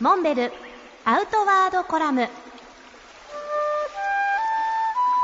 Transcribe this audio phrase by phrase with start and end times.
[0.00, 0.50] モンベル
[1.04, 2.22] アウトワードコラム。
[2.22, 2.26] え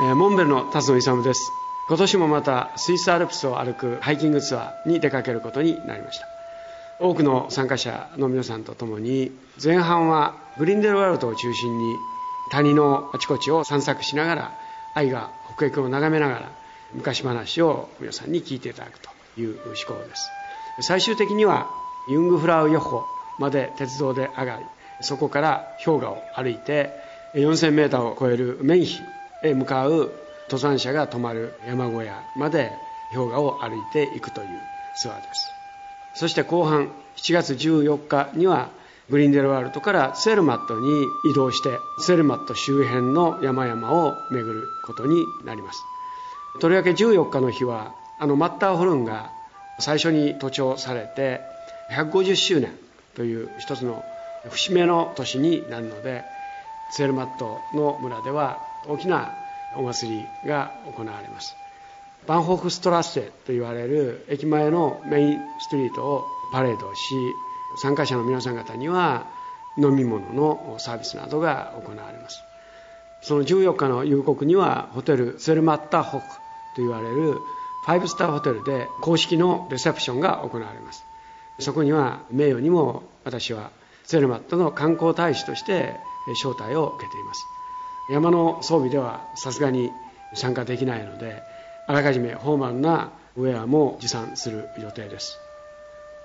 [0.02, 1.50] ーモンベルの辰野勇です。
[1.88, 6.26] 今年もまたスイスアルプスを歩くハイキングツアーに出かけることになりました。
[7.00, 11.96] 多くの参加者の皆さんと共に前半はグリンデルワールドを中心に
[12.50, 14.52] 谷のあちこちを散策しながら
[14.94, 16.50] 愛が北陸を眺めながら
[16.92, 19.08] 昔話を皆さんに聞いていただくと
[19.40, 20.30] いう思考です。
[20.82, 21.66] 最終的には
[22.10, 23.04] ユングフラウヨッホ
[23.38, 24.64] まで鉄道で上がり
[25.00, 26.90] そこから氷河を歩いて
[27.34, 28.86] 4000メーターを超えるメン
[29.42, 30.12] へ向かう
[30.48, 32.72] 登山者が泊まる山小屋まで
[33.12, 34.48] 氷河を歩いていくという
[34.96, 35.50] ツアーです。
[36.14, 38.70] そして後半7月14日には
[39.10, 41.68] グリンデルワールドからツェルマットに移動して
[42.00, 45.82] ツェルマット周辺の山々を巡ることになります。
[46.60, 49.30] とりわけ14日の日はあのマッターホルンが
[49.78, 51.40] 最初に登頂されて
[51.92, 52.85] 150周年。
[53.16, 54.04] という一つの
[54.50, 56.22] 節目の年になるので
[56.92, 59.32] ツェルマットの村では大きな
[59.76, 61.56] お祭りが行われます。
[62.26, 67.14] バンホーフストラッセと言われる駅前のメインストリートをパレードし
[67.80, 69.26] 参加者の皆さん方には
[69.78, 72.42] 飲み物のサービスなどが行われます。
[73.22, 76.24] その14日の夕刻にはホテルツェルマッタホク
[76.76, 81.04] と言われるファイブスターホテルで公式のレセプションが行われます。
[81.58, 83.70] そこには名誉にも私は
[84.04, 85.96] ツェルマットの観光大使として
[86.42, 87.46] 招待を受けています。
[88.10, 89.90] 山の装備ではさすがに
[90.34, 91.42] 参加できないので
[91.88, 95.38] あらかじめフォーマルなウェアも持参する予定です。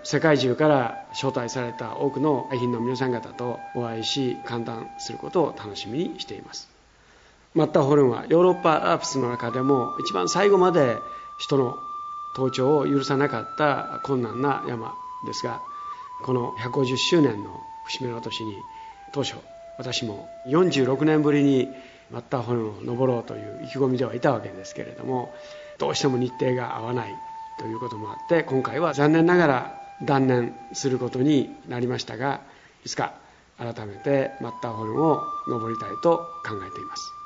[0.04, 6.70] 世界中から招待された多くの愛品の皆さん方とお会いし歓談することを楽しみにしています。
[7.54, 10.98] マッターホルンはヨーロッパアルプスの中でも一番最後まで
[11.38, 11.78] 人の
[12.36, 14.96] 登頂を許さなかった困難な山。
[15.26, 15.62] ですが
[16.24, 18.56] この150周年の節目の年に
[19.12, 19.36] 当初
[19.78, 21.68] 私も46年ぶりに
[22.12, 25.34] マッターホルンを登ろうという意気込みではいたわけですけれども
[25.80, 27.16] どうしても日程が合わない
[27.58, 32.42] ということもあって今回は残念ながら断念することになりましたが
[32.86, 33.14] いつか
[33.58, 37.21] 改めてマッターホルンを登りたいと考えています。